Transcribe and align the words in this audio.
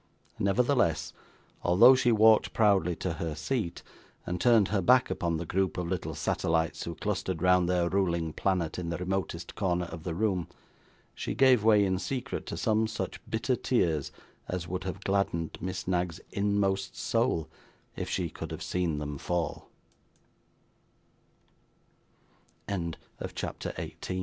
Nevertheless, 0.39 1.13
although 1.61 1.93
she 1.93 2.11
walked 2.11 2.53
proudly 2.53 2.95
to 2.95 3.13
her 3.21 3.35
seat, 3.35 3.83
and 4.25 4.41
turned 4.41 4.69
her 4.69 4.81
back 4.81 5.11
upon 5.11 5.37
the 5.37 5.45
group 5.45 5.77
of 5.77 5.87
little 5.87 6.15
satellites 6.15 6.83
who 6.85 6.95
clustered 6.95 7.43
round 7.43 7.69
their 7.69 7.87
ruling 7.87 8.33
planet 8.33 8.79
in 8.79 8.89
the 8.89 8.97
remotest 8.97 9.53
corner 9.53 9.85
of 9.85 10.01
the 10.01 10.15
room, 10.15 10.47
she 11.13 11.35
gave 11.35 11.63
way, 11.63 11.85
in 11.85 11.99
secret, 11.99 12.47
to 12.47 12.57
some 12.57 12.87
such 12.87 13.21
bitter 13.29 13.55
tears 13.55 14.11
as 14.47 14.67
would 14.67 14.85
have 14.85 15.01
gladdened 15.03 15.59
Miss 15.61 15.87
Knag's 15.87 16.19
inmost 16.31 16.97
soul, 16.97 17.47
i 17.95 18.05